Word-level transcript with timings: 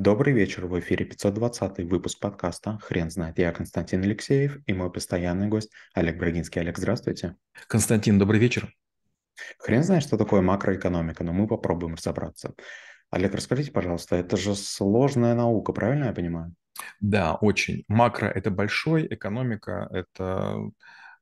Добрый 0.00 0.32
вечер, 0.32 0.66
в 0.66 0.78
эфире 0.78 1.04
520 1.04 1.80
выпуск 1.90 2.20
подкаста 2.20 2.78
«Хрен 2.84 3.10
знает». 3.10 3.36
Я 3.36 3.50
Константин 3.50 4.04
Алексеев 4.04 4.58
и 4.64 4.72
мой 4.72 4.92
постоянный 4.92 5.48
гость 5.48 5.72
Олег 5.92 6.18
Брагинский. 6.18 6.60
Олег, 6.60 6.78
здравствуйте. 6.78 7.34
Константин, 7.66 8.16
добрый 8.16 8.38
вечер. 8.38 8.72
Хрен 9.58 9.82
знает, 9.82 10.04
что 10.04 10.16
такое 10.16 10.40
макроэкономика, 10.40 11.24
но 11.24 11.32
мы 11.32 11.48
попробуем 11.48 11.96
разобраться. 11.96 12.54
Олег, 13.10 13.34
расскажите, 13.34 13.72
пожалуйста, 13.72 14.14
это 14.14 14.36
же 14.36 14.54
сложная 14.54 15.34
наука, 15.34 15.72
правильно 15.72 16.04
я 16.04 16.12
понимаю? 16.12 16.54
Да, 17.00 17.34
очень. 17.34 17.82
Макро– 17.88 18.28
это 18.28 18.52
большой, 18.52 19.04
экономика– 19.10 19.88
это 19.90 20.60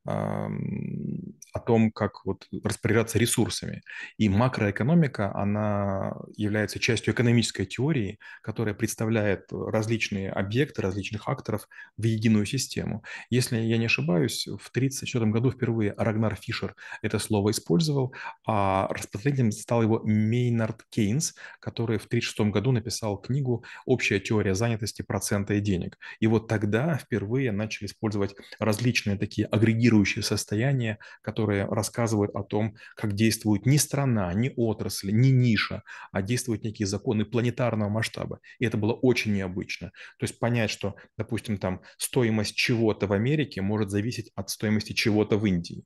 о 0.07 1.59
том, 1.59 1.91
как 1.91 2.25
вот 2.25 2.47
распоряжаться 2.63 3.19
ресурсами. 3.19 3.81
И 4.17 4.29
макроэкономика, 4.29 5.35
она 5.35 6.15
является 6.35 6.79
частью 6.79 7.13
экономической 7.13 7.65
теории, 7.65 8.19
которая 8.41 8.73
представляет 8.73 9.51
различные 9.51 10.29
объекты 10.29 10.81
различных 10.81 11.27
акторов 11.27 11.67
в 11.97 12.03
единую 12.03 12.45
систему. 12.45 13.03
Если 13.29 13.57
я 13.57 13.77
не 13.77 13.85
ошибаюсь, 13.85 14.45
в 14.45 14.69
1934 14.69 15.25
году 15.31 15.51
впервые 15.51 15.93
Рагнар 15.97 16.35
Фишер 16.35 16.75
это 17.01 17.19
слово 17.19 17.51
использовал, 17.51 18.13
а 18.45 18.87
распространителем 18.91 19.51
стал 19.51 19.81
его 19.81 20.01
Мейнард 20.03 20.83
Кейнс, 20.89 21.35
который 21.59 21.97
в 21.97 22.05
1936 22.05 22.53
году 22.53 22.71
написал 22.71 23.17
книгу 23.17 23.63
«Общая 23.85 24.19
теория 24.19 24.55
занятости, 24.55 25.01
процента 25.01 25.55
и 25.55 25.59
денег». 25.59 25.97
И 26.19 26.27
вот 26.27 26.47
тогда 26.47 26.97
впервые 26.97 27.51
начали 27.51 27.87
использовать 27.87 28.35
различные 28.59 29.17
такие 29.17 29.47
агрегирующие 29.47 29.96
лидирующие 29.97 30.23
состояния, 30.23 30.99
которые 31.21 31.65
рассказывают 31.65 32.35
о 32.35 32.43
том, 32.43 32.75
как 32.95 33.13
действует 33.13 33.65
не 33.65 33.77
страна, 33.77 34.33
не 34.33 34.53
отрасль, 34.55 35.11
не 35.11 35.31
ниша, 35.31 35.83
а 36.11 36.21
действуют 36.21 36.63
некие 36.63 36.87
законы 36.87 37.25
планетарного 37.25 37.89
масштаба. 37.89 38.39
И 38.59 38.65
это 38.65 38.77
было 38.77 38.93
очень 38.93 39.33
необычно. 39.33 39.91
То 40.19 40.23
есть 40.23 40.39
понять, 40.39 40.69
что, 40.69 40.95
допустим, 41.17 41.57
там 41.57 41.81
стоимость 41.97 42.55
чего-то 42.55 43.07
в 43.07 43.13
Америке 43.13 43.61
может 43.61 43.89
зависеть 43.89 44.31
от 44.35 44.49
стоимости 44.49 44.93
чего-то 44.93 45.37
в 45.37 45.45
Индии. 45.45 45.83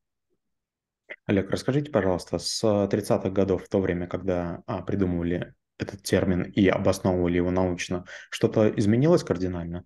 Олег, 1.26 1.50
расскажите, 1.50 1.92
пожалуйста, 1.92 2.40
с 2.40 2.64
30-х 2.64 3.30
годов, 3.30 3.64
в 3.64 3.70
то 3.70 3.80
время, 3.80 4.08
когда 4.08 4.62
а, 4.66 4.82
придумывали 4.82 5.54
этот 5.78 6.04
термин 6.04 6.44
и 6.44 6.68
обосновывали 6.68 7.38
его 7.38 7.52
научно, 7.52 8.06
что-то 8.30 8.70
изменилось 8.70 9.24
кардинально? 9.24 9.84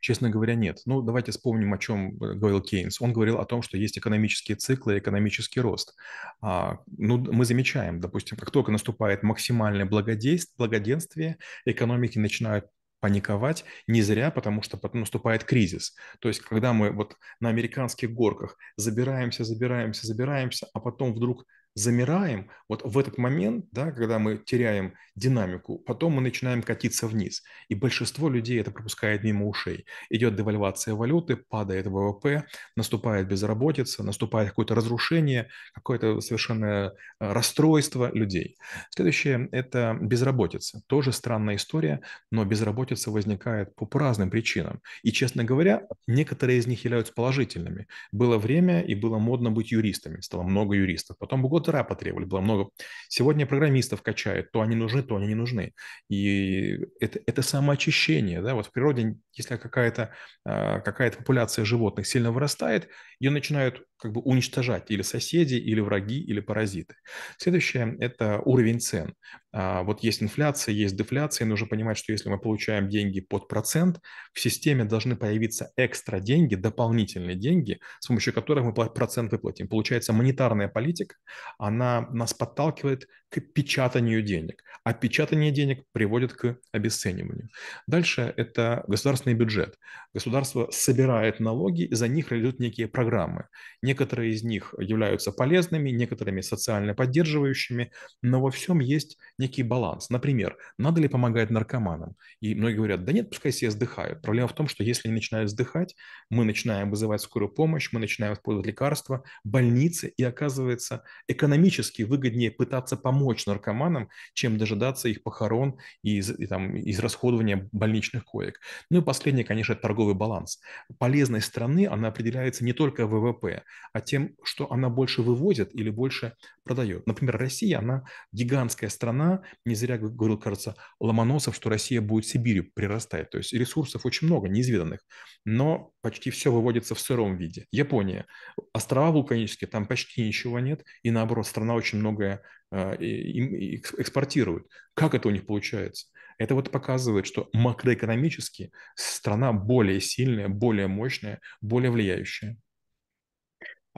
Честно 0.00 0.30
говоря, 0.30 0.54
нет. 0.54 0.80
Ну, 0.86 1.02
давайте 1.02 1.32
вспомним, 1.32 1.74
о 1.74 1.78
чем 1.78 2.16
э, 2.22 2.34
говорил 2.34 2.60
Кейнс. 2.60 3.00
Он 3.00 3.12
говорил 3.12 3.38
о 3.38 3.44
том, 3.44 3.62
что 3.62 3.76
есть 3.76 3.98
экономические 3.98 4.56
циклы, 4.56 4.98
экономический 4.98 5.60
рост. 5.60 5.94
А, 6.40 6.78
ну, 6.96 7.18
мы 7.18 7.44
замечаем, 7.44 8.00
допустим, 8.00 8.36
как 8.36 8.50
только 8.50 8.70
наступает 8.72 9.22
максимальное 9.22 9.86
благоденствие, 9.86 11.38
экономики 11.64 12.18
начинают 12.18 12.66
паниковать 13.00 13.64
не 13.86 14.02
зря, 14.02 14.30
потому 14.30 14.62
что 14.62 14.76
потом 14.76 15.00
наступает 15.00 15.44
кризис. 15.44 15.94
То 16.20 16.28
есть, 16.28 16.40
когда 16.40 16.72
мы 16.72 16.90
вот 16.90 17.16
на 17.40 17.48
американских 17.48 18.12
горках 18.12 18.56
забираемся, 18.76 19.44
забираемся, 19.44 20.06
забираемся, 20.06 20.66
а 20.72 20.80
потом 20.80 21.14
вдруг 21.14 21.44
замираем, 21.78 22.50
вот 22.68 22.82
в 22.84 22.98
этот 22.98 23.18
момент, 23.18 23.66
да, 23.72 23.92
когда 23.92 24.18
мы 24.18 24.36
теряем 24.36 24.94
динамику, 25.14 25.78
потом 25.78 26.14
мы 26.14 26.20
начинаем 26.20 26.62
катиться 26.62 27.06
вниз. 27.06 27.42
И 27.68 27.74
большинство 27.74 28.28
людей 28.28 28.60
это 28.60 28.70
пропускает 28.70 29.24
мимо 29.24 29.46
ушей. 29.46 29.86
Идет 30.10 30.36
девальвация 30.36 30.94
валюты, 30.94 31.36
падает 31.36 31.86
ВВП, 31.86 32.44
наступает 32.76 33.28
безработица, 33.28 34.02
наступает 34.02 34.50
какое-то 34.50 34.74
разрушение, 34.74 35.48
какое-то 35.72 36.20
совершенно 36.20 36.64
э, 36.64 37.32
расстройство 37.32 38.10
людей. 38.12 38.56
Следующее– 38.90 39.48
это 39.52 39.96
безработица. 40.00 40.82
Тоже 40.86 41.12
странная 41.12 41.56
история, 41.56 42.00
но 42.30 42.44
безработица 42.44 43.10
возникает 43.10 43.74
по, 43.74 43.88
разным 43.98 44.30
причинам. 44.30 44.80
И, 45.02 45.10
честно 45.10 45.44
говоря, 45.44 45.86
некоторые 46.06 46.58
из 46.58 46.66
них 46.66 46.84
являются 46.84 47.12
положительными. 47.12 47.86
Было 48.12 48.38
время, 48.38 48.82
и 48.82 48.94
было 48.94 49.18
модно 49.18 49.50
быть 49.50 49.72
юристами. 49.72 50.20
Стало 50.20 50.42
много 50.42 50.76
юристов. 50.76 51.16
Потом 51.18 51.42
было 51.42 51.48
бухгалтера 51.68 51.84
потребовали, 51.84 52.24
было 52.24 52.40
много. 52.40 52.70
Сегодня 53.08 53.46
программистов 53.46 54.02
качают, 54.02 54.50
то 54.52 54.60
они 54.60 54.76
нужны, 54.76 55.02
то 55.02 55.16
они 55.16 55.26
не 55.26 55.34
нужны. 55.34 55.72
И 56.08 56.78
это, 57.00 57.20
это 57.26 57.42
самоочищение. 57.42 58.42
Да? 58.42 58.54
Вот 58.54 58.66
в 58.66 58.72
природе, 58.72 59.16
если 59.32 59.56
какая-то 59.56 60.10
а, 60.44 60.80
какая 60.80 61.10
популяция 61.10 61.64
животных 61.64 62.06
сильно 62.06 62.32
вырастает, 62.32 62.88
ее 63.20 63.30
начинают 63.30 63.82
как 63.98 64.12
бы 64.12 64.20
уничтожать 64.20 64.90
или 64.90 65.02
соседи, 65.02 65.54
или 65.54 65.80
враги, 65.80 66.20
или 66.20 66.40
паразиты. 66.40 66.94
Следующее– 67.38 67.96
это 68.00 68.40
уровень 68.44 68.80
цен. 68.80 69.14
А, 69.52 69.82
вот 69.82 70.00
есть 70.02 70.22
инфляция, 70.22 70.74
есть 70.74 70.96
дефляция, 70.96 71.46
и 71.46 71.48
нужно 71.48 71.66
понимать, 71.66 71.96
что 71.96 72.12
если 72.12 72.28
мы 72.28 72.38
получаем 72.38 72.88
деньги 72.88 73.20
под 73.20 73.48
процент, 73.48 74.00
в 74.32 74.40
системе 74.40 74.84
должны 74.84 75.16
появиться 75.16 75.70
экстра 75.76 76.20
деньги, 76.20 76.54
дополнительные 76.54 77.36
деньги, 77.36 77.80
с 78.00 78.06
помощью 78.06 78.34
которых 78.34 78.64
мы 78.64 78.72
процент 78.72 79.32
выплатим. 79.32 79.68
Получается, 79.68 80.12
монетарная 80.12 80.68
политика, 80.68 81.16
она 81.58 82.08
нас 82.10 82.34
подталкивает 82.34 83.06
к 83.30 83.40
печатанию 83.40 84.22
денег, 84.22 84.62
а 84.84 84.94
печатание 84.94 85.50
денег 85.50 85.84
приводит 85.92 86.32
к 86.32 86.58
обесцениванию. 86.72 87.48
Дальше 87.86 88.32
это 88.36 88.84
государственный 88.86 89.34
бюджет. 89.34 89.78
Государство 90.14 90.68
собирает 90.70 91.38
налоги, 91.38 91.82
и 91.82 91.94
за 91.94 92.08
них 92.08 92.32
реализует 92.32 92.58
некие 92.58 92.88
программы. 92.88 93.46
Некоторые 93.82 94.32
из 94.32 94.42
них 94.42 94.74
являются 94.78 95.30
полезными, 95.30 95.90
некоторыми 95.90 96.40
социально 96.40 96.94
поддерживающими, 96.94 97.92
но 98.22 98.40
во 98.40 98.50
всем 98.50 98.80
есть 98.80 99.18
некий 99.38 99.62
баланс. 99.62 100.10
Например, 100.10 100.56
надо 100.76 101.00
ли 101.00 101.08
помогать 101.08 101.50
наркоманам? 101.50 102.16
И 102.40 102.54
многие 102.54 102.76
говорят, 102.76 103.04
да 103.04 103.12
нет, 103.12 103.30
пускай 103.30 103.52
все 103.52 103.70
сдыхают. 103.70 104.20
Проблема 104.22 104.48
в 104.48 104.52
том, 104.52 104.68
что 104.68 104.82
если 104.82 105.08
они 105.08 105.14
начинают 105.14 105.50
сдыхать, 105.50 105.94
мы 106.30 106.44
начинаем 106.44 106.90
вызывать 106.90 107.20
скорую 107.20 107.50
помощь, 107.50 107.90
мы 107.92 108.00
начинаем 108.00 108.34
использовать 108.34 108.66
лекарства, 108.66 109.22
больницы, 109.44 110.08
и 110.08 110.22
оказывается 110.24 111.04
экономически 111.28 112.02
выгоднее 112.02 112.50
пытаться 112.50 112.96
помочь 112.96 113.46
наркоманам, 113.46 114.08
чем 114.34 114.58
дожидаться 114.58 115.08
их 115.08 115.22
похорон 115.22 115.78
и, 116.02 116.18
и 116.18 116.46
там, 116.46 116.76
израсходования 116.78 117.68
больничных 117.72 118.24
коек. 118.24 118.60
Ну 118.90 118.98
и 119.00 119.02
последнее, 119.02 119.44
конечно, 119.44 119.74
торговый 119.74 120.14
баланс. 120.14 120.60
Полезность 120.98 121.46
страны, 121.46 121.86
она 121.86 122.08
определяется 122.08 122.64
не 122.64 122.72
только 122.72 123.06
ВВП, 123.06 123.62
а 123.92 124.00
тем, 124.00 124.34
что 124.42 124.70
она 124.72 124.88
больше 124.88 125.22
вывозит 125.22 125.74
или 125.74 125.90
больше 125.90 126.34
продает. 126.64 127.06
Например, 127.06 127.36
Россия, 127.36 127.78
она 127.78 128.04
гигантская 128.32 128.90
страна, 128.90 129.27
не 129.64 129.74
зря 129.74 129.98
говорил, 129.98 130.38
кажется, 130.38 130.76
Ломоносов, 131.00 131.54
что 131.54 131.70
Россия 131.70 132.00
будет 132.00 132.26
Сибирью 132.26 132.70
прирастать. 132.74 133.30
То 133.30 133.38
есть 133.38 133.52
ресурсов 133.52 134.06
очень 134.06 134.26
много, 134.26 134.48
неизведанных, 134.48 135.00
но 135.44 135.92
почти 136.02 136.30
все 136.30 136.50
выводится 136.50 136.94
в 136.94 137.00
сыром 137.00 137.36
виде. 137.36 137.66
Япония, 137.72 138.26
острова 138.72 139.10
вулканические, 139.10 139.68
там 139.68 139.86
почти 139.86 140.26
ничего 140.26 140.60
нет, 140.60 140.84
и 141.02 141.10
наоборот, 141.10 141.46
страна 141.46 141.74
очень 141.74 141.98
многое 141.98 142.42
э, 142.70 142.96
экспортирует. 142.96 144.66
Как 144.94 145.14
это 145.14 145.28
у 145.28 145.30
них 145.30 145.46
получается? 145.46 146.06
Это 146.38 146.54
вот 146.54 146.70
показывает, 146.70 147.26
что 147.26 147.48
макроэкономически 147.52 148.70
страна 148.94 149.52
более 149.52 150.00
сильная, 150.00 150.48
более 150.48 150.86
мощная, 150.86 151.40
более 151.60 151.90
влияющая. 151.90 152.56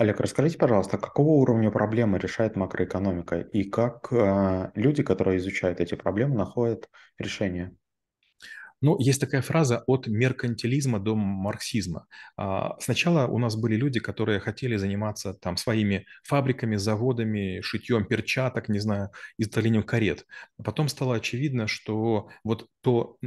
Олег, 0.01 0.19
расскажите, 0.19 0.57
пожалуйста, 0.57 0.97
какого 0.97 1.33
уровня 1.33 1.71
проблемы 1.71 2.19
решает 2.19 2.57
макроэкономика 2.57 3.39
и 3.39 3.65
как 3.65 4.11
э, 4.11 4.71
люди, 4.75 5.03
которые 5.03 5.37
изучают 5.37 5.79
эти 5.79 5.95
проблемы, 5.95 6.37
находят 6.37 6.89
решение? 7.19 7.77
Ну, 8.83 8.99
есть 8.99 9.21
такая 9.21 9.43
фраза 9.43 9.85
от 9.87 10.07
меркантилизма 10.07 11.01
до 11.01 11.15
марксизма. 11.15 12.07
А, 12.39 12.79
сначала 12.81 13.27
у 13.27 13.39
нас 13.39 13.55
были 13.55 13.77
люди, 13.77 14.01
которые 14.01 14.41
хотели 14.41 14.77
заниматься 14.77 15.35
там 15.35 15.59
своими 15.59 16.07
фабриками, 16.25 16.77
заводами, 16.77 17.61
шитьем 17.61 18.07
перчаток, 18.07 18.71
не 18.71 18.79
знаю, 18.79 19.11
изготовлением 19.37 19.83
карет. 19.83 20.27
Потом 20.65 20.89
стало 20.89 21.17
очевидно, 21.17 21.67
что 21.67 22.31
вот 22.43 22.69
то, 22.83 23.19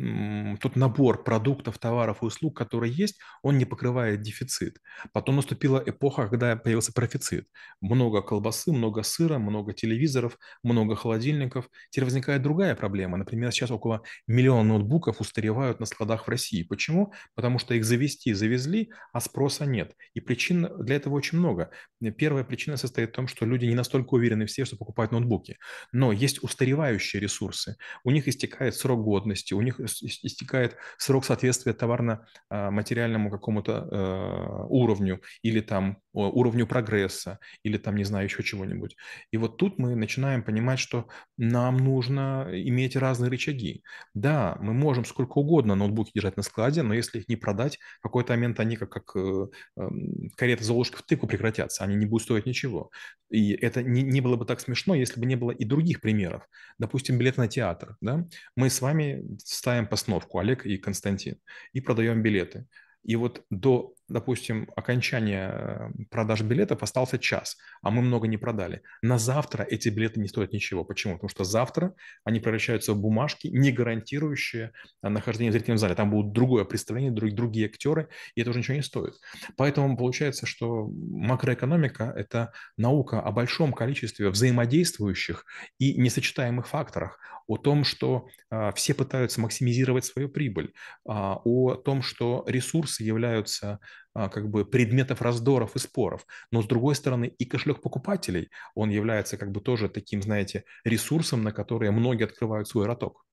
тот 0.61 0.75
набор 0.75 1.23
продуктов, 1.23 1.77
товаров 1.77 2.21
и 2.21 2.25
услуг, 2.25 2.57
который 2.57 2.89
есть, 2.89 3.19
он 3.41 3.57
не 3.57 3.65
покрывает 3.65 4.21
дефицит. 4.21 4.79
Потом 5.11 5.35
наступила 5.35 5.81
эпоха, 5.85 6.27
когда 6.27 6.55
появился 6.55 6.93
профицит. 6.93 7.47
Много 7.81 8.21
колбасы, 8.21 8.71
много 8.71 9.03
сыра, 9.03 9.37
много 9.37 9.73
телевизоров, 9.73 10.37
много 10.63 10.95
холодильников. 10.95 11.69
Теперь 11.89 12.05
возникает 12.05 12.41
другая 12.41 12.75
проблема. 12.75 13.17
Например, 13.17 13.51
сейчас 13.51 13.69
около 13.71 14.01
миллиона 14.27 14.63
ноутбуков 14.63 15.21
устаревают 15.21 15.79
на 15.79 15.85
складах 15.85 16.25
в 16.25 16.29
России. 16.29 16.63
Почему? 16.63 17.13
Потому 17.35 17.59
что 17.59 17.75
их 17.75 17.85
завести 17.85 18.33
завезли, 18.33 18.91
а 19.11 19.19
спроса 19.19 19.65
нет. 19.65 19.95
И 20.13 20.21
причин 20.21 20.69
для 20.79 20.95
этого 20.95 21.13
очень 21.13 21.37
много. 21.37 21.69
Первая 22.17 22.43
причина 22.43 22.77
состоит 22.77 23.09
в 23.09 23.13
том, 23.13 23.27
что 23.27 23.45
люди 23.45 23.65
не 23.65 23.75
настолько 23.75 24.13
уверены 24.15 24.45
все, 24.45 24.65
что 24.65 24.77
покупают 24.77 25.11
ноутбуки. 25.11 25.57
Но 25.91 26.11
есть 26.11 26.43
устаревающие 26.43 27.21
ресурсы. 27.21 27.75
У 28.03 28.11
них 28.11 28.27
истекает 28.27 28.75
срок 28.75 29.03
годности, 29.03 29.42
мощности, 29.43 29.53
у 29.53 29.61
них 29.61 29.79
истекает 29.79 30.75
срок 30.97 31.25
соответствия 31.25 31.73
товарно-материальному 31.73 33.29
какому-то 33.29 33.71
э, 33.71 34.65
уровню 34.69 35.21
или 35.43 35.61
там 35.61 35.97
уровню 36.13 36.67
прогресса, 36.67 37.39
или 37.63 37.77
там, 37.77 37.95
не 37.95 38.03
знаю, 38.03 38.25
еще 38.25 38.43
чего-нибудь. 38.43 38.95
И 39.31 39.37
вот 39.37 39.57
тут 39.57 39.79
мы 39.79 39.95
начинаем 39.95 40.43
понимать, 40.43 40.79
что 40.79 41.07
нам 41.37 41.77
нужно 41.77 42.47
иметь 42.51 42.95
разные 42.95 43.31
рычаги. 43.31 43.83
Да, 44.13 44.57
мы 44.61 44.73
можем 44.73 45.05
сколько 45.05 45.39
угодно 45.39 45.75
ноутбуки 45.75 46.11
держать 46.13 46.37
на 46.37 46.43
складе, 46.43 46.83
но 46.83 46.93
если 46.93 47.19
их 47.19 47.29
не 47.29 47.35
продать, 47.35 47.79
в 47.99 48.03
какой-то 48.03 48.33
момент 48.33 48.59
они 48.59 48.75
как, 48.75 48.89
как 48.89 49.15
э, 49.15 49.47
э, 49.77 49.89
карета 50.35 50.63
Золушка 50.63 50.97
в 50.97 51.03
тыку 51.03 51.27
прекратятся, 51.27 51.83
они 51.83 51.95
не 51.95 52.05
будут 52.05 52.23
стоить 52.23 52.45
ничего. 52.45 52.91
И 53.33 53.51
это 53.53 53.81
не, 53.81 54.03
не 54.03 54.21
было 54.21 54.35
бы 54.35 54.45
так 54.45 54.59
смешно, 54.59 54.93
если 54.93 55.19
бы 55.19 55.25
не 55.25 55.35
было 55.35 55.49
и 55.49 55.65
других 55.65 56.01
примеров. 56.01 56.43
Допустим, 56.77 57.17
билет 57.17 57.37
на 57.37 57.47
театр. 57.47 57.97
Да? 58.01 58.27
Мы 58.55 58.69
с 58.69 58.81
вами 58.81 59.23
ставим 59.39 59.87
постановку, 59.87 60.39
Олег 60.39 60.65
и 60.65 60.77
Константин, 60.77 61.37
и 61.73 61.81
продаем 61.81 62.21
билеты. 62.21 62.67
И 63.03 63.15
вот 63.15 63.43
до 63.49 63.93
допустим, 64.13 64.69
окончания 64.75 65.49
э, 65.51 65.89
продаж 66.09 66.41
билетов 66.41 66.83
остался 66.83 67.17
час, 67.17 67.57
а 67.81 67.89
мы 67.89 68.01
много 68.01 68.27
не 68.27 68.37
продали. 68.37 68.83
На 69.01 69.17
завтра 69.17 69.63
эти 69.63 69.89
билеты 69.89 70.19
не 70.19 70.27
стоят 70.27 70.53
ничего. 70.53 70.85
Почему? 70.85 71.15
Потому 71.15 71.29
что 71.29 71.43
завтра 71.43 71.95
они 72.23 72.39
превращаются 72.39 72.93
в 72.93 72.97
бумажки, 72.99 73.47
не 73.47 73.71
гарантирующие 73.71 74.71
э, 75.01 75.09
нахождение 75.09 75.51
в 75.51 75.53
зрительном 75.53 75.79
зале. 75.79 75.95
Там 75.95 76.11
будут 76.11 76.31
другое 76.31 76.63
представление, 76.63 77.11
друг, 77.11 77.33
другие 77.33 77.65
актеры, 77.65 78.07
и 78.35 78.41
это 78.41 78.51
уже 78.51 78.59
ничего 78.59 78.77
не 78.77 78.83
стоит. 78.83 79.15
Поэтому 79.57 79.97
получается, 79.97 80.45
что 80.45 80.87
макроэкономика– 80.87 82.13
это 82.15 82.53
наука 82.77 83.19
о 83.19 83.31
большом 83.31 83.73
количестве 83.73 84.29
взаимодействующих 84.29 85.45
и 85.79 85.99
несочетаемых 85.99 86.67
факторах, 86.67 87.19
о 87.47 87.57
том, 87.57 87.83
что 87.83 88.27
э, 88.49 88.71
все 88.75 88.93
пытаются 88.93 89.41
максимизировать 89.41 90.05
свою 90.05 90.29
прибыль, 90.29 90.67
э, 90.67 90.71
о 91.05 91.75
том, 91.75 92.01
что 92.01 92.43
ресурсы 92.47 93.03
являются 93.03 93.73
а, 93.73 93.79
как 94.13 94.49
бы 94.49 94.65
предметов 94.65 95.21
раздоров 95.21 95.75
и 95.75 95.79
споров. 95.79 96.25
Но 96.51 96.61
с 96.61 96.67
другой 96.67 96.95
стороны 96.95 97.25
и 97.25 97.45
кошелек 97.45 97.81
покупателей, 97.81 98.49
он 98.75 98.89
является 98.89 99.37
как 99.37 99.51
бы 99.51 99.61
тоже 99.61 99.89
таким, 99.89 100.21
знаете, 100.21 100.65
ресурсом, 100.83 101.43
на 101.43 101.51
который 101.51 101.91
многие 101.91 102.25
открывают 102.25 102.67
свой 102.67 102.85
роток. 102.85 103.25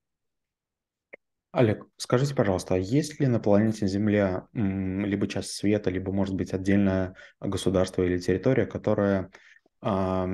Олег, 1.53 1.85
скажите, 1.97 2.35
пожалуйста, 2.35 2.75
а 2.75 2.79
есть 2.79 3.19
ли 3.19 3.27
на 3.27 3.41
планете 3.41 3.89
Земля 3.89 4.47
либо 4.53 5.27
часть 5.27 5.51
света, 5.51 5.91
либо, 5.91 6.13
может 6.13 6.37
быть, 6.37 6.55
отдельное 6.55 7.17
государство 7.41 8.03
или 8.03 8.19
территория, 8.19 8.67
которая 8.67 9.33
э, 9.83 10.27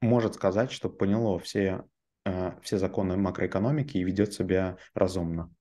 может 0.00 0.34
сказать, 0.34 0.72
что 0.72 0.88
поняло 0.88 1.38
все, 1.38 1.84
э, 2.24 2.52
все 2.62 2.78
законы 2.78 3.16
макроэкономики 3.16 3.98
и 3.98 4.04
ведет 4.04 4.32
себя 4.32 4.78
разумно? 4.94 5.52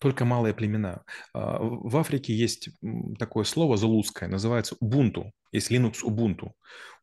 Только 0.00 0.24
малые 0.24 0.54
племена. 0.54 1.02
А, 1.32 1.58
в 1.60 1.96
Африке 1.96 2.34
есть 2.34 2.70
такое 3.18 3.44
слово 3.44 3.76
зулузское, 3.76 4.28
называется 4.28 4.76
убунту. 4.80 5.32
Есть 5.54 5.70
Linux 5.70 6.02
Ubuntu. 6.04 6.50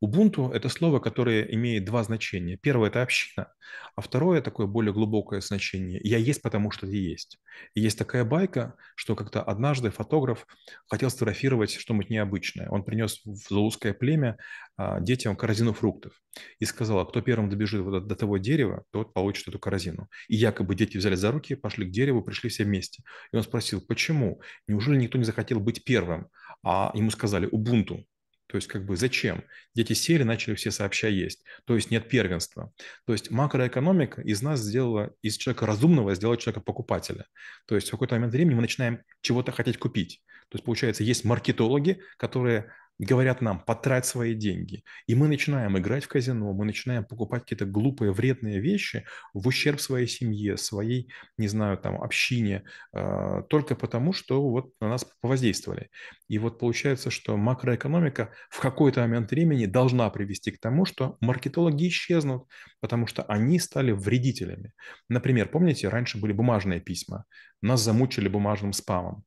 Ubuntu– 0.03 0.51
это 0.53 0.67
слово, 0.67 0.99
которое 0.99 1.43
имеет 1.53 1.85
два 1.85 2.03
значения. 2.03 2.57
Первое– 2.57 2.89
это 2.89 3.01
община, 3.01 3.47
а 3.95 4.01
второе– 4.01 4.41
такое 4.43 4.67
более 4.67 4.93
глубокое 4.93 5.39
значение– 5.39 6.01
«я 6.03 6.17
есть, 6.17 6.41
потому 6.41 6.69
что 6.69 6.85
ты 6.85 6.97
есть». 6.97 7.39
И 7.75 7.81
есть 7.81 7.97
такая 7.97 8.25
байка, 8.25 8.75
что 8.95 9.15
как-то 9.15 9.41
однажды 9.41 9.89
фотограф 9.89 10.45
хотел 10.89 11.09
сфотографировать 11.09 11.71
что-нибудь 11.71 12.09
необычное. 12.09 12.67
Он 12.69 12.83
принес 12.83 13.21
в 13.23 13.35
зулузское 13.35 13.93
племя 13.93 14.37
детям 15.01 15.35
корзину 15.35 15.73
фруктов 15.73 16.13
и 16.59 16.65
сказал, 16.65 16.99
«А 16.99 17.05
кто 17.05 17.21
первым 17.21 17.49
добежит 17.49 17.83
до, 17.83 17.99
до 17.99 18.15
того 18.15 18.37
дерева, 18.37 18.83
тот 18.91 19.13
получит 19.13 19.47
эту 19.47 19.59
корзину. 19.59 20.07
И 20.27 20.35
якобы 20.35 20.75
дети 20.75 20.97
взяли 20.97 21.15
за 21.15 21.31
руки, 21.31 21.55
пошли 21.55 21.85
к 21.85 21.91
дереву, 21.91 22.21
пришли 22.21 22.49
все 22.49 22.63
вместе. 22.63 23.03
И 23.31 23.35
он 23.37 23.43
спросил, 23.43 23.81
почему? 23.81 24.41
Неужели 24.67 24.97
никто 24.97 25.17
не 25.17 25.23
захотел 25.23 25.59
быть 25.59 25.83
первым? 25.83 26.27
А 26.63 26.91
ему 26.93 27.09
сказали, 27.09 27.49
Ubuntu, 27.49 28.05
то 28.51 28.57
есть 28.57 28.67
как 28.67 28.85
бы 28.85 28.97
зачем? 28.97 29.45
Дети 29.75 29.93
сели, 29.93 30.23
начали 30.23 30.55
все 30.55 30.71
сообща 30.71 31.07
есть. 31.07 31.41
То 31.63 31.75
есть 31.75 31.89
нет 31.89 32.09
первенства. 32.09 32.73
То 33.05 33.13
есть 33.13 33.31
макроэкономика 33.31 34.21
из 34.21 34.41
нас 34.41 34.59
сделала, 34.59 35.11
из 35.21 35.37
человека 35.37 35.65
разумного 35.65 36.13
сделала 36.15 36.35
человека 36.35 36.59
покупателя. 36.59 37.27
То 37.65 37.75
есть 37.75 37.87
в 37.87 37.91
какой-то 37.91 38.15
момент 38.15 38.33
времени 38.33 38.55
мы 38.55 38.61
начинаем 38.61 39.03
чего-то 39.21 39.53
хотеть 39.53 39.77
купить. 39.77 40.21
То 40.49 40.57
есть 40.57 40.65
получается, 40.65 41.05
есть 41.05 41.23
маркетологи, 41.23 42.01
которые 42.17 42.73
говорят 43.05 43.41
нам, 43.41 43.59
потрать 43.59 44.05
свои 44.05 44.35
деньги. 44.35 44.83
И 45.07 45.15
мы 45.15 45.27
начинаем 45.27 45.77
играть 45.77 46.05
в 46.05 46.07
казино, 46.07 46.53
мы 46.53 46.65
начинаем 46.65 47.03
покупать 47.03 47.41
какие-то 47.43 47.65
глупые, 47.65 48.11
вредные 48.11 48.59
вещи 48.59 49.05
в 49.33 49.47
ущерб 49.47 49.81
своей 49.81 50.07
семье, 50.07 50.55
своей, 50.57 51.09
не 51.37 51.47
знаю, 51.47 51.77
там, 51.77 52.01
общине, 52.01 52.63
э, 52.93 53.41
только 53.49 53.75
потому, 53.75 54.13
что 54.13 54.41
вот 54.41 54.73
на 54.79 54.89
нас 54.89 55.05
повоздействовали. 55.19 55.89
И 56.27 56.37
вот 56.37 56.59
получается, 56.59 57.09
что 57.09 57.37
макроэкономика 57.37 58.31
в 58.49 58.59
какой-то 58.59 59.01
момент 59.01 59.31
времени 59.31 59.65
должна 59.65 60.09
привести 60.11 60.51
к 60.51 60.59
тому, 60.59 60.85
что 60.85 61.17
маркетологи 61.21 61.87
исчезнут, 61.87 62.47
потому 62.81 63.07
что 63.07 63.23
они 63.23 63.59
стали 63.59 63.91
вредителями. 63.91 64.73
Например, 65.09 65.47
помните, 65.47 65.89
раньше 65.89 66.19
были 66.19 66.33
бумажные 66.33 66.79
письма, 66.79 67.25
нас 67.61 67.81
замучили 67.81 68.27
бумажным 68.27 68.73
спамом. 68.73 69.23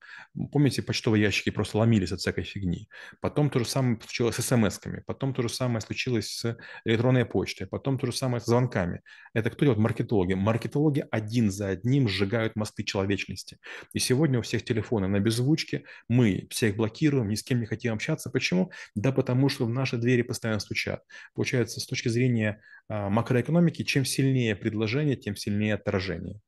Помните, 0.53 0.83
почтовые 0.83 1.23
ящики 1.23 1.51
просто 1.51 1.79
ломились 1.79 2.13
от 2.13 2.21
всякой 2.21 2.45
фигни. 2.45 2.89
Потом 3.21 3.51
то 3.51 3.61
же 3.61 3.65
самое 3.65 3.99
случилось 4.01 4.37
с 4.37 4.53
смс-ками, 4.53 5.03
потом 5.07 5.35
то 5.35 5.43
же 5.43 5.49
самое 5.49 5.81
случилось 5.81 6.27
с 6.27 6.57
электронной 6.85 7.25
почтой, 7.25 7.67
потом 7.67 7.99
то 7.99 8.07
же 8.07 8.13
самое 8.13 8.41
с 8.41 8.47
звонками. 8.47 9.03
Это 9.33 9.51
кто 9.51 9.65
делает? 9.65 9.79
Маркетологи. 9.79 10.35
Маркетологи 10.35 11.07
один 11.11 11.51
за 11.51 11.69
одним 11.69 12.09
сжигают 12.09 12.57
мосты 12.57 12.83
человечности. 12.83 13.59
И 13.93 13.99
сегодня 13.99 14.39
у 14.39 14.43
всех 14.43 14.65
телефоны 14.65 15.07
на 15.07 15.21
беззвучке, 15.21 15.85
мы 16.09 16.47
всех 16.51 16.77
блокируем, 16.77 17.29
ни 17.29 17.35
с 17.37 17.43
кем 17.43 17.61
не 17.61 17.67
хотим 17.67 17.95
общаться. 17.95 18.31
Почему? 18.31 18.71
Да 18.95 19.13
потому 19.13 19.49
что 19.49 19.67
в 19.67 19.71
наши 19.71 19.97
двери 19.97 20.23
постоянно 20.23 20.61
стучат. 20.61 21.03
Получается, 21.35 21.81
с 21.81 21.87
точки 21.87 22.09
зрения 22.09 22.61
а, 22.89 23.09
макроэкономики, 23.09 23.85
чем 23.85 24.05
сильнее 24.05 24.57
предложение, 24.57 25.17
тем 25.17 25.37
сильнее 25.37 25.75
отражение. 25.75 26.41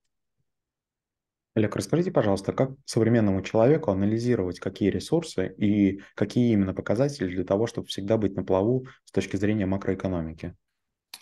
Олег, 1.56 1.74
расскажите, 1.74 2.12
пожалуйста, 2.12 2.52
как 2.52 2.70
современному 2.84 3.42
человеку 3.42 3.90
анализировать, 3.90 4.60
какие 4.60 4.90
ресурсы 4.90 5.52
и 5.58 6.00
какие 6.14 6.52
именно 6.52 6.72
показатели 6.72 7.26
для 7.34 7.42
того, 7.44 7.66
чтобы 7.66 7.88
всегда 7.88 8.16
быть 8.16 8.36
на 8.36 8.44
плаву 8.44 8.86
с 9.04 9.10
точки 9.10 9.36
зрения 9.36 9.66
макроэкономики? 9.66 10.54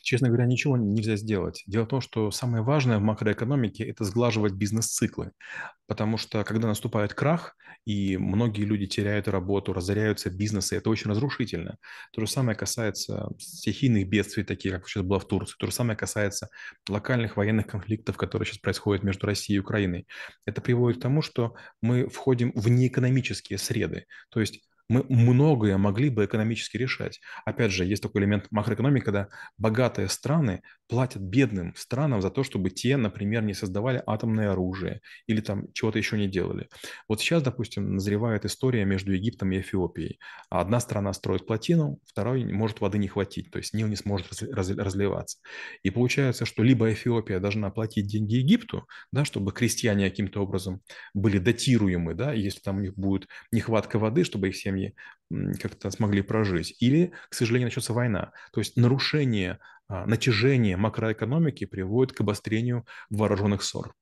Честно 0.04 0.28
говоря, 0.28 0.44
ничего 0.44 0.76
нельзя 0.76 1.16
сделать. 1.16 1.62
Дело 1.66 1.84
в 1.84 1.88
том, 1.88 2.02
что 2.02 2.30
самое 2.30 2.62
важное 2.62 2.98
в 2.98 3.02
макроэкономике– 3.02 3.84
это 3.88 4.04
сглаживать 4.04 4.52
бизнес-циклы. 4.52 5.32
Потому 5.86 6.18
что 6.18 6.44
когда 6.44 6.68
наступает 6.68 7.14
крах, 7.14 7.56
и 7.86 8.18
многие 8.18 8.64
люди 8.64 8.86
теряют 8.86 9.28
работу, 9.28 9.72
разоряются 9.72 10.28
бизнесы, 10.30 10.76
это 10.76 10.90
очень 10.90 11.10
разрушительно. 11.10 11.78
То 12.12 12.20
же 12.20 12.26
самое 12.26 12.56
касается 12.56 13.28
стихийных 13.38 14.06
бедствий, 14.08 14.44
таких, 14.44 14.72
как 14.72 14.88
сейчас 14.88 15.04
было 15.04 15.18
в 15.18 15.26
Турции. 15.26 15.56
То 15.58 15.66
же 15.66 15.72
самое 15.72 15.96
касается 15.96 16.48
локальных 16.88 17.38
военных 17.38 17.66
конфликтов, 17.66 18.18
которые 18.18 18.46
сейчас 18.46 18.58
происходят 18.58 19.04
между 19.04 19.26
Россией 19.26 19.56
и 19.56 19.60
Украиной. 19.60 20.06
Это 20.44 20.60
приводит 20.60 20.98
к 20.98 21.02
тому, 21.02 21.22
что 21.22 21.54
мы 21.80 22.08
входим 22.08 22.52
в 22.54 22.68
неэкономические 22.68 23.58
среды. 23.58 24.05
То 24.31 24.40
есть 24.40 24.62
мы 24.88 25.05
многое 25.08 25.76
могли 25.79 26.10
бы 26.10 26.24
экономически 26.24 26.76
решать. 26.76 27.20
Опять 27.44 27.72
же, 27.72 27.84
есть 27.84 28.03
такой 28.03 28.22
элемент 28.22 28.46
макроэкономики, 28.50 29.05
когда 29.05 29.29
богатые 29.56 30.08
страны 30.08 30.62
платят 30.88 31.22
бедным 31.22 31.74
странам 31.76 32.20
за 32.20 32.31
то, 32.31 32.43
чтобы 32.43 32.70
те, 32.70 32.96
например, 32.96 33.43
не 33.43 33.55
создавали 33.55 34.03
атомное 34.06 34.53
оружие 34.53 35.00
или 35.26 35.41
там 35.41 35.72
чего-то 35.72 35.98
еще 35.98 36.19
не 36.19 36.29
делали. 36.29 36.69
Вот 37.08 37.20
сейчас, 37.20 37.43
допустим, 37.43 37.94
назревает 37.94 38.44
история 38.44 38.84
между 38.84 39.12
Египтом 39.12 39.53
и 39.53 39.60
Эфиопией. 39.60 40.19
Одна 40.50 40.81
страна 40.81 41.12
строит 41.12 41.46
плотину, 41.46 41.98
второй 42.05 42.44
может 42.44 42.81
воды 42.81 42.98
не 42.98 43.08
хватить, 43.08 43.50
то 43.50 43.58
есть 43.58 43.72
Нил 43.72 43.88
не 43.88 43.96
сможет 43.96 44.29
разливаться. 44.53 45.38
И 45.82 45.91
получается, 45.91 46.44
что 46.44 46.62
либо 46.62 46.93
Эфиопия 46.93 47.41
должна 47.41 47.70
платить 47.70 48.06
деньги 48.06 48.36
Египту, 48.36 48.86
да, 49.12 49.24
чтобы 49.24 49.53
крестьяне 49.53 50.10
каким-то 50.10 50.43
образом 50.43 50.82
были 51.14 51.38
датируемы, 51.38 52.14
да, 52.14 52.32
если 52.32 52.60
там 52.60 52.76
у 52.79 52.81
них 52.81 52.94
будет 52.94 53.29
нехватка 53.50 53.98
воды, 53.98 54.24
чтобы 54.24 54.48
их 54.48 54.56
семьи 54.56 54.73
как-то 55.60 55.90
смогли 55.90 56.22
прожить. 56.22 56.76
Или, 56.81 57.12
к 57.28 57.34
сожалению, 57.34 57.66
начнется 57.66 57.93
война. 57.93 58.32
То 58.52 58.60
есть 58.60 58.76
нарушение, 58.76 59.58
а, 59.88 60.06
натяжение 60.06 60.76
макроэкономики 60.76 61.64
приводит 61.64 62.16
к 62.16 62.20
обострению 62.20 62.86
вооруженных 63.10 63.62
ссор. 63.62 63.94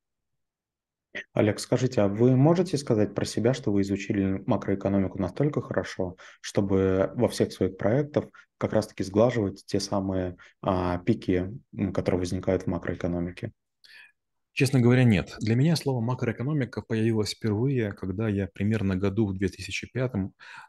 Олег, 1.34 1.60
скажите, 1.60 2.00
а 2.00 2.08
вы 2.08 2.36
можете 2.36 2.78
сказать 2.78 3.14
про 3.14 3.24
себя, 3.24 3.52
что 3.52 3.70
вы 3.70 3.82
изучили 3.82 4.42
макроэкономику 4.46 5.20
настолько 5.20 5.60
хорошо, 5.60 6.16
чтобы 6.40 7.12
во 7.14 7.28
всех 7.28 7.52
своих 7.52 7.76
проектах 7.76 8.26
как 8.56 8.72
раз-таки 8.72 9.04
сглаживать 9.04 9.64
те 9.66 9.78
самые 9.80 10.36
а, 10.62 10.98
пики, 10.98 11.50
которые 11.92 12.20
возникают 12.20 12.62
в 12.62 12.66
макроэкономике? 12.68 13.52
Честно 14.54 14.80
говоря, 14.80 15.04
нет. 15.04 15.34
Для 15.40 15.54
меня 15.54 15.76
слово 15.76 16.02
макроэкономика 16.02 16.82
появилось 16.82 17.32
впервые, 17.32 17.92
когда 17.92 18.28
я 18.28 18.46
примерно 18.46 18.96
году 18.96 19.26
в 19.26 19.32
2005 19.32 20.12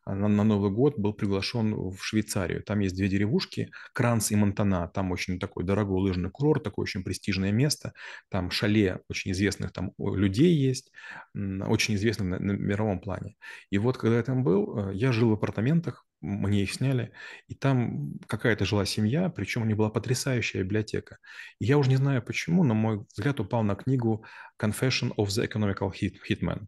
а, 0.05 0.15
на, 0.15 0.43
Новый 0.43 0.71
год 0.71 0.97
был 0.97 1.13
приглашен 1.13 1.73
в 1.75 1.97
Швейцарию. 1.99 2.63
Там 2.63 2.79
есть 2.79 2.95
две 2.95 3.09
деревушки, 3.09 3.71
Кранц 3.91 4.31
и 4.31 4.37
Монтана. 4.37 4.87
Там 4.87 5.11
очень 5.11 5.37
такой 5.37 5.65
дорогой 5.65 6.01
лыжный 6.01 6.31
курорт, 6.31 6.63
такое 6.63 6.83
очень 6.83 7.03
престижное 7.03 7.51
место. 7.51 7.91
Там 8.29 8.51
шале 8.51 9.01
очень 9.09 9.31
известных 9.31 9.73
там 9.73 9.91
людей 9.97 10.55
есть, 10.55 10.89
очень 11.33 11.95
известных 11.95 12.29
на, 12.29 12.39
на 12.39 12.51
мировом 12.53 13.01
плане. 13.01 13.35
И 13.69 13.77
вот 13.77 13.97
когда 13.97 14.15
я 14.15 14.23
там 14.23 14.45
был, 14.45 14.91
э, 14.91 14.95
я 14.95 15.11
жил 15.11 15.31
в 15.31 15.33
апартаментах, 15.33 16.05
мне 16.23 16.63
их 16.63 16.73
сняли, 16.73 17.11
и 17.47 17.53
там 17.53 18.13
какая-то 18.27 18.65
жила 18.65 18.85
семья, 18.85 19.29
причем 19.29 19.61
у 19.61 19.65
них 19.65 19.77
была 19.77 19.89
потрясающая 19.89 20.63
библиотека. 20.63 21.17
И 21.59 21.65
я 21.65 21.77
уже 21.77 21.89
не 21.89 21.97
знаю 21.97 22.23
почему, 22.23 22.63
но 22.63 22.73
мой 22.73 23.05
взгляд 23.13 23.39
упал 23.39 23.63
на 23.63 23.75
книгу 23.75 24.25
Confession 24.59 25.13
of 25.17 25.27
the 25.27 25.47
Economical 25.47 25.91
Hitman 25.91 26.67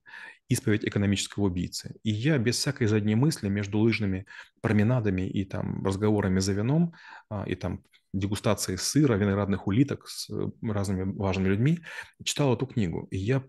«Исповедь 0.49 0.85
экономического 0.85 1.45
убийцы». 1.45 1.95
И 2.03 2.11
я 2.11 2.37
без 2.37 2.57
всякой 2.57 2.87
задней 2.87 3.15
мысли 3.15 3.47
между 3.47 3.79
лыжными 3.79 4.25
променадами 4.61 5.27
и 5.27 5.45
там 5.45 5.83
разговорами 5.85 6.39
за 6.39 6.53
вином 6.53 6.93
а, 7.29 7.45
и 7.47 7.55
там 7.55 7.83
дегустацией 8.13 8.77
сыра, 8.77 9.15
виноградных 9.15 9.67
улиток 9.67 10.07
с 10.07 10.29
э, 10.29 10.49
разными 10.61 11.13
важными 11.17 11.49
людьми, 11.49 11.79
читал 12.23 12.53
эту 12.53 12.65
книгу. 12.65 13.07
И 13.11 13.17
я 13.17 13.43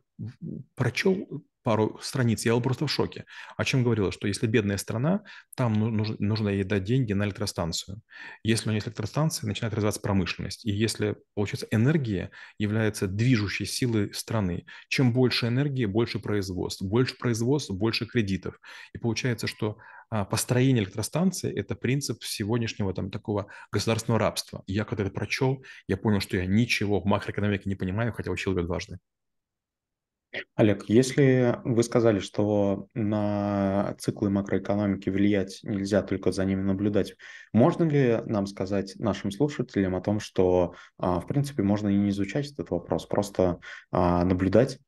прочел 0.75 1.45
пару 1.67 1.99
страниц, 2.01 2.47
я 2.47 2.53
был 2.53 2.61
просто 2.61 2.87
в 2.87 2.93
шоке. 2.93 3.25
О 3.57 3.65
чем 3.65 3.83
говорила, 3.83 4.13
что 4.13 4.29
если 4.29 4.47
бедная 4.47 4.77
страна, 4.77 5.25
там 5.57 5.73
нужно, 5.73 6.15
нужно 6.21 6.49
ей 6.49 6.63
дать 6.63 6.85
деньги 6.85 7.13
на 7.13 7.25
электростанцию. 7.25 8.03
Если 8.45 8.69
у 8.69 8.71
нее 8.71 8.77
есть 8.77 8.87
электростанция, 8.87 9.49
начинает 9.49 9.75
развиваться 9.75 10.01
промышленность. 10.01 10.65
И 10.65 10.71
если, 10.71 11.17
получается, 11.35 11.67
энергия 11.73 12.31
является 12.57 13.09
движущей 13.09 13.65
силой 13.65 14.15
страны, 14.15 14.65
чем 14.89 15.13
больше 15.13 15.49
энергии, 15.49 15.87
больше 15.87 16.21
производств. 16.21 16.83
Больше 16.83 17.17
производств, 17.19 17.73
больше 17.73 18.07
кредитов. 18.07 18.61
И 18.95 18.99
получается, 18.99 19.49
что 19.49 19.79
а, 20.09 20.25
построение 20.25 20.85
электростанции– 20.85 21.53
это 21.59 21.75
принцип 21.75 22.23
сегодняшнего 22.23 22.95
там 22.95 23.11
такого 23.11 23.49
государственного 23.73 24.21
рабства. 24.21 24.63
Я 24.69 24.85
когда 24.85 25.03
это 25.03 25.13
прочел, 25.13 25.65
я 25.89 25.97
понял, 25.97 26.21
что 26.21 26.37
я 26.37 26.47
ничего 26.47 27.01
в 27.01 27.07
макроэкономике 27.07 27.69
не 27.69 27.75
понимаю, 27.75 28.13
хотя 28.13 28.31
учил 28.31 28.57
ее 28.57 28.63
дважды. 28.63 28.99
Олег, 30.55 30.85
если 30.89 31.59
вы 31.65 31.83
сказали, 31.83 32.19
что 32.19 32.89
на 32.95 33.95
циклы 33.99 34.31
макроэкономики 34.31 35.09
влиять 35.11 35.61
нельзя, 35.63 36.03
только 36.03 36.33
за 36.33 36.45
ними 36.45 36.63
наблюдать, 36.63 37.15
можно 37.53 37.85
ли 37.85 38.21
нам 38.27 38.47
сказать 38.47 38.95
нашим 38.97 39.31
слушателям 39.31 39.95
о 39.95 40.01
том, 40.01 40.21
что, 40.21 40.75
а, 40.99 41.21
в 41.21 41.27
принципе, 41.27 41.63
можно 41.63 41.89
и 41.89 41.97
не 41.97 42.11
изучать 42.11 42.51
этот 42.53 42.71
вопрос, 42.71 43.07
просто 43.07 43.61
а, 43.91 44.25
наблюдать 44.25 44.79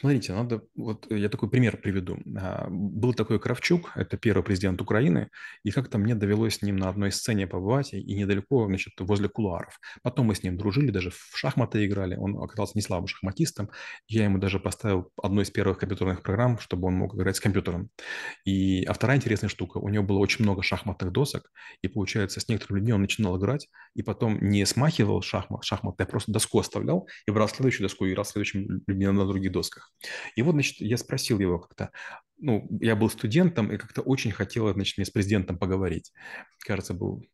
Смотрите, 0.00 0.32
надо, 0.32 0.62
вот 0.76 1.06
я 1.10 1.28
такой 1.28 1.50
пример 1.50 1.76
приведу. 1.76 2.16
А, 2.38 2.66
был 2.70 3.12
такой 3.12 3.38
Кравчук, 3.38 3.92
это 3.96 4.16
первый 4.16 4.42
президент 4.42 4.80
Украины, 4.80 5.28
и 5.62 5.70
как-то 5.70 5.98
мне 5.98 6.14
довелось 6.14 6.54
с 6.54 6.62
ним 6.62 6.76
на 6.76 6.88
одной 6.88 7.12
сцене 7.12 7.46
побывать, 7.46 7.92
и 7.92 8.14
недалеко, 8.14 8.64
значит, 8.66 8.94
возле 9.00 9.28
кулуаров. 9.28 9.78
Потом 10.02 10.28
мы 10.28 10.34
с 10.34 10.42
ним 10.42 10.56
дружили, 10.56 10.90
даже 10.90 11.10
в 11.10 11.36
шахматы 11.36 11.84
играли, 11.84 12.16
он 12.16 12.42
оказался 12.42 12.72
не 12.76 12.80
слабым 12.80 13.08
шахматистом, 13.08 13.68
я 14.08 14.24
ему 14.24 14.38
даже 14.38 14.58
поставил 14.58 15.10
одну 15.22 15.42
из 15.42 15.50
первых 15.50 15.76
компьютерных 15.76 16.22
программ, 16.22 16.58
чтобы 16.60 16.88
он 16.88 16.94
мог 16.94 17.14
играть 17.14 17.36
с 17.36 17.40
компьютером. 17.40 17.90
И, 18.46 18.82
а 18.84 18.94
вторая 18.94 19.18
интересная 19.18 19.50
штука, 19.50 19.76
у 19.76 19.90
него 19.90 20.02
было 20.02 20.18
очень 20.18 20.44
много 20.44 20.62
шахматных 20.62 21.12
досок, 21.12 21.52
и 21.82 21.88
получается, 21.88 22.40
с 22.40 22.48
некоторыми 22.48 22.78
людьми 22.78 22.94
он 22.94 23.02
начинал 23.02 23.36
играть, 23.38 23.68
и 23.94 24.02
потом 24.02 24.38
не 24.40 24.64
смахивал 24.64 25.20
шахмат, 25.20 25.62
шахматы, 25.64 26.04
а 26.04 26.06
просто 26.06 26.32
доску 26.32 26.58
оставлял, 26.58 27.06
и 27.26 27.30
брал 27.30 27.50
следующую 27.50 27.86
доску 27.86 28.06
и 28.06 28.12
играл 28.12 28.24
с 28.24 28.30
следующими 28.30 28.80
людьми 28.86 29.06
на 29.06 29.26
других 29.26 29.52
досках. 29.52 29.89
И 30.34 30.42
вот, 30.42 30.52
значит, 30.52 30.80
я 30.80 30.96
спросил 30.96 31.38
его 31.38 31.58
как-то, 31.58 31.90
ну, 32.38 32.66
я 32.80 32.96
был 32.96 33.10
студентом 33.10 33.70
и 33.72 33.76
как-то 33.76 34.00
очень 34.02 34.32
хотел, 34.32 34.72
значит, 34.72 34.96
мне 34.96 35.04
с 35.04 35.10
президентом 35.10 35.58
поговорить. 35.58 36.12
Кажется, 36.60 36.94
был 36.94 37.24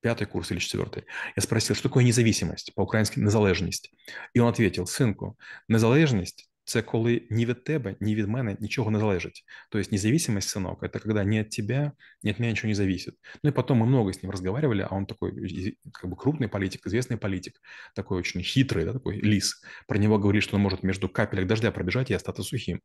пятый 0.00 0.26
курс 0.26 0.50
или 0.50 0.58
четвертый. 0.58 1.04
Я 1.36 1.42
спросил, 1.42 1.74
что 1.74 1.88
такое 1.88 2.04
независимость, 2.04 2.74
по-украински 2.74 3.18
незалежность. 3.18 3.90
И 4.34 4.38
он 4.38 4.48
ответил, 4.48 4.86
сынку, 4.86 5.38
незалежность 5.68 6.47
це 6.67 6.81
коли 6.81 7.21
ні 7.29 7.45
від 7.45 7.63
тебе, 7.63 7.95
ні 7.99 8.15
від 8.15 8.27
мене 8.27 8.57
нічого 8.59 8.91
не 8.91 8.99
залежить. 8.99 9.43
То 9.69 9.79
есть 9.79 9.91
независимость, 9.91 10.49
сынок, 10.49 10.83
это 10.83 10.99
когда 10.99 11.23
ни 11.23 11.41
от 11.41 11.49
тебя, 11.49 11.91
ни 12.23 12.31
от 12.31 12.39
меня 12.39 12.51
ничего 12.51 12.67
не 12.67 12.75
зависит. 12.75 13.15
Ну 13.43 13.49
и 13.49 13.53
потом 13.53 13.79
мы 13.79 13.85
много 13.85 14.11
с 14.11 14.23
ним 14.23 14.31
разговаривали, 14.31 14.81
а 14.89 14.95
он 14.95 15.05
такой 15.05 15.77
как 15.91 16.09
бы 16.09 16.15
крупный 16.15 16.47
политик, 16.47 16.87
известный 16.87 17.17
политик, 17.17 17.59
такой 17.95 18.19
очень 18.19 18.41
хитрый, 18.41 18.85
да, 18.85 18.93
такой 18.93 19.19
лис. 19.19 19.61
Про 19.87 19.97
него 19.97 20.17
говорили, 20.17 20.41
что 20.41 20.55
он 20.55 20.61
может 20.61 20.83
между 20.83 21.09
капелек 21.09 21.47
дождя 21.47 21.71
пробежать 21.71 22.11
и 22.11 22.13
остаться 22.13 22.43
сухим. 22.43 22.81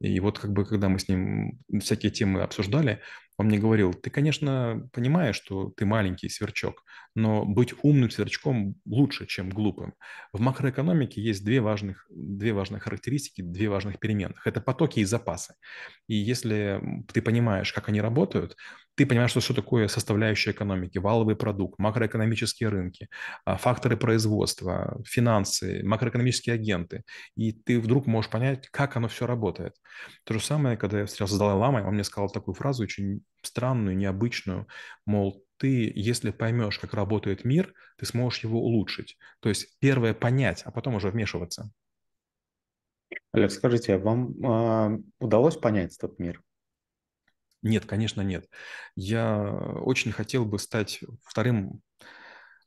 И 0.00 0.20
вот 0.20 0.38
как 0.38 0.52
бы 0.52 0.64
когда 0.64 0.88
мы 0.88 0.98
с 0.98 1.08
ним 1.08 1.58
всякие 1.80 2.10
темы 2.10 2.42
обсуждали, 2.42 3.00
он 3.37 3.47
мне 3.47 3.59
говорил, 3.59 3.93
ты, 3.93 4.09
конечно, 4.09 4.89
понимаешь, 4.93 5.35
что 5.35 5.71
ты 5.75 5.85
маленький 5.85 6.29
сверчок, 6.29 6.83
но 7.15 7.45
быть 7.45 7.73
умным 7.81 8.09
сверчком 8.09 8.75
лучше, 8.85 9.25
чем 9.25 9.49
глупым. 9.49 9.95
В 10.31 10.39
макроэкономике 10.39 11.21
есть 11.21 11.43
две 11.43 11.61
важных, 11.61 12.05
две 12.09 12.53
важных 12.53 12.83
характеристики, 12.83 13.41
две 13.41 13.69
важных 13.69 13.99
переменных. 13.99 14.45
Это 14.45 14.61
потоки 14.61 14.99
и 14.99 15.05
запасы. 15.05 15.55
И 16.07 16.15
если 16.15 16.81
ты 17.11 17.21
понимаешь, 17.21 17.73
как 17.73 17.89
они 17.89 18.01
работают, 18.01 18.55
ты 18.95 19.05
понимаешь, 19.05 19.31
что 19.31 19.39
все 19.39 19.53
такое 19.53 19.87
составляющая 19.87 20.51
экономики, 20.51 20.97
валовый 20.97 21.35
продукт, 21.35 21.79
макроэкономические 21.79 22.69
рынки, 22.69 23.09
а, 23.45 23.57
факторы 23.57 23.97
производства, 23.97 25.01
финансы, 25.05 25.81
макроэкономические 25.83 26.55
агенты. 26.55 27.03
И 27.35 27.51
ты 27.53 27.79
вдруг 27.79 28.05
можешь 28.05 28.29
понять, 28.29 28.67
как 28.69 28.95
оно 28.95 29.07
все 29.07 29.25
работает. 29.25 29.75
То 30.25 30.35
же 30.35 30.41
самое, 30.41 30.77
когда 30.77 30.99
я 30.99 31.05
встречался 31.05 31.35
с 31.35 31.39
Далай-Ламой, 31.39 31.83
он 31.83 31.95
мне 31.95 32.03
сказал 32.03 32.29
такую 32.29 32.55
фразу 32.55 32.83
очень 32.83 33.23
странную, 33.41 33.97
необычную, 33.97 34.67
мол, 35.05 35.43
ты, 35.57 35.91
если 35.95 36.31
поймешь, 36.31 36.77
как 36.77 36.93
работает 36.93 37.45
мир, 37.45 37.73
ты 37.97 38.05
сможешь 38.05 38.43
его 38.43 38.59
улучшить. 38.61 39.17
То 39.39 39.49
есть 39.49 39.77
первое 39.79 40.13
понять, 40.13 40.61
а 40.65 40.71
потом 40.71 40.95
уже 40.95 41.09
вмешиваться. 41.09 41.71
Олег, 43.31 43.51
скажите, 43.51 43.95
а 43.95 43.97
вам 43.97 44.33
э, 44.43 44.99
удалось 45.19 45.57
понять 45.57 45.95
этот 45.95 46.19
мир? 46.19 46.41
Нет, 47.63 47.85
конечно, 47.85 48.21
нет. 48.21 48.47
Я 48.95 49.41
очень 49.41 50.11
хотел 50.11 50.45
бы 50.45 50.59
стать 50.59 50.99
вторым 51.23 51.81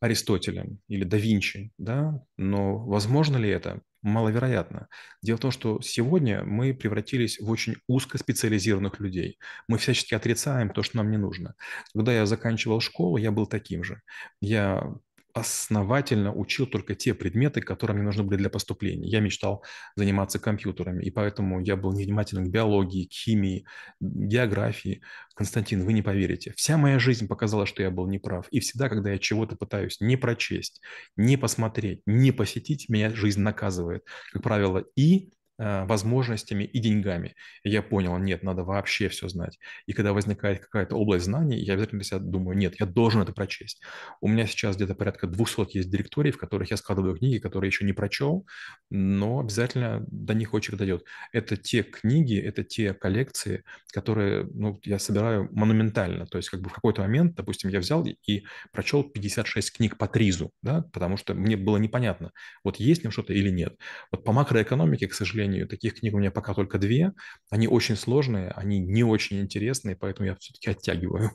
Аристотелем 0.01 0.81
или 0.89 1.05
да 1.05 1.17
Винчи, 1.17 1.73
да, 1.79 2.23
но 2.37 2.79
возможно 2.79 3.37
ли 3.37 3.49
это? 3.49 3.83
Маловероятно. 4.03 4.89
Дело 5.23 5.37
в 5.37 5.41
том, 5.41 5.51
что 5.51 5.81
сегодня 5.81 6.45
мы 6.45 6.75
превратились 6.75 7.41
в 7.41 7.51
очень 7.51 7.77
узкоспециализированных 7.89 9.01
людей. 9.01 9.39
Мы 9.69 9.79
всячески 9.79 10.15
отрицаем 10.15 10.71
то, 10.71 10.83
что 10.83 10.99
нам 10.99 11.11
не 11.11 11.17
нужно. 11.19 11.55
Когда 11.95 12.13
я 12.15 12.27
заканчивал 12.27 12.81
школу, 12.81 13.17
я 13.17 13.33
был 13.33 13.47
таким 13.47 13.85
же. 13.85 14.01
Я 14.41 14.95
основательно 15.37 16.33
учил 16.33 16.67
только 16.67 16.95
те 16.95 17.13
предметы, 17.13 17.61
которые 17.61 17.95
мне 17.97 18.07
нужны 18.07 18.23
были 18.23 18.39
для 18.39 18.49
поступления. 18.49 19.07
Я 19.07 19.21
мечтал 19.21 19.63
заниматься 19.95 20.39
компьютерами, 20.39 21.05
и 21.05 21.11
поэтому 21.11 21.61
я 21.61 21.77
был 21.77 21.93
невнимателен 21.93 22.47
к 22.47 22.51
биологии, 22.51 23.07
к 23.07 23.13
химии, 23.13 23.67
географии. 24.01 25.03
Константин, 25.35 25.85
вы 25.85 25.93
не 25.93 26.01
поверите, 26.01 26.55
вся 26.57 26.79
моя 26.79 26.99
жизнь 26.99 27.29
показала, 27.29 27.67
что 27.67 27.83
я 27.83 27.91
был 27.91 28.07
неправ. 28.07 28.49
И 28.51 28.61
всегда, 28.61 28.89
когда 28.89 29.11
я 29.11 29.19
чего-то 29.19 29.57
пытаюсь 29.57 30.01
не 30.01 30.17
прочесть, 30.17 30.81
не 31.17 31.37
посмотреть, 31.37 32.01
не 32.07 32.33
посетить, 32.33 32.89
меня 32.89 33.11
жизнь 33.15 33.41
наказывает. 33.41 34.05
Как 34.33 34.43
правило, 34.43 34.85
и 34.97 35.33
возможностями 35.59 36.65
и 36.65 36.79
деньгами. 36.79 37.35
И 37.63 37.71
я 37.71 37.83
понял, 37.83 38.17
нет, 38.19 38.43
надо 38.43 38.63
вообще 38.65 39.09
все 39.09 39.29
знать. 39.29 39.59
И 39.87 39.93
когда 39.93 40.13
возникает 40.13 40.61
какая-то 40.61 40.97
область 40.97 41.25
знаний, 41.25 41.59
я 41.59 41.75
обязательно 41.75 42.01
для 42.01 42.07
себя 42.07 42.19
думаю, 42.19 42.57
нет, 42.57 42.75
я 42.79 42.87
должен 42.87 43.23
это 43.23 43.33
прочесть. 43.33 43.81
У 44.21 44.29
меня 44.29 44.47
сейчас 44.47 44.77
где-то 44.77 44.95
порядка 44.95 45.27
200 45.27 45.77
есть 45.77 45.91
директорий, 45.91 46.31
в 46.31 46.39
которых 46.39 46.71
я 46.71 46.77
складываю 46.77 47.17
книги, 47.17 47.39
которые 47.39 47.69
еще 47.69 47.85
не 47.85 47.93
прочел, 47.93 48.47
но 48.91 49.41
обязательно 49.41 50.05
до 50.09 50.35
них 50.35 50.53
очередь 50.53 50.79
дойдет. 50.79 51.05
Это 51.33 51.57
те 51.57 51.83
книги, 51.83 52.39
это 52.39 52.63
те 52.63 52.93
коллекции, 52.93 53.65
которые 53.93 54.47
ну, 54.53 54.79
я 54.85 54.99
собираю 54.99 55.49
монументально. 55.53 56.27
То 56.27 56.39
есть 56.39 56.51
как 56.51 56.61
бы 56.61 56.69
в 56.69 56.73
какой-то 56.73 57.03
момент, 57.03 57.35
допустим, 57.35 57.71
я 57.71 57.81
взял 57.81 58.05
и 58.05 58.45
прочел 58.73 59.05
56 59.05 59.77
книг 59.77 59.97
по 59.97 60.07
Тризу, 60.07 60.53
да, 60.63 60.83
потому 60.93 61.17
что 61.17 61.35
мне 61.35 61.57
было 61.57 61.79
непонятно, 61.79 62.33
вот 62.63 62.77
есть 62.77 63.05
нем 63.05 63.13
что-то 63.13 63.33
или 63.33 63.51
нет. 63.51 63.77
Вот 64.11 64.25
по 64.25 64.33
макроэкономике, 64.33 65.09
к 65.09 65.15
сожалению, 65.15 65.46
сожалению, 65.47 65.69
таких 65.69 66.01
книг 66.01 66.15
у 66.15 66.19
меня 66.19 66.31
пока 66.31 66.55
только 66.55 66.79
две. 66.79 67.13
Они 67.51 67.69
очень 67.69 67.97
сложные, 67.97 68.51
они 68.51 68.79
не 68.79 69.05
очень 69.05 69.41
интересные, 69.41 69.97
поэтому 69.97 70.27
я 70.27 70.35
все-таки 70.37 70.71
оттягиваю. 70.71 71.31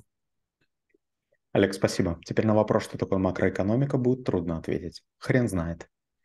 Олег, 1.54 1.74
спасибо. 1.74 2.20
Теперь 2.26 2.46
на 2.46 2.56
вопрос, 2.56 2.84
что 2.84 2.98
такое 2.98 3.20
макроэкономика, 3.20 3.98
будет 3.98 4.24
трудно 4.26 4.58
ответить. 4.58 5.04
Хрен 5.18 5.48
знает. 5.48 5.88